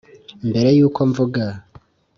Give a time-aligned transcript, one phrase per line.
[0.49, 1.43] mbere yuko mvuga.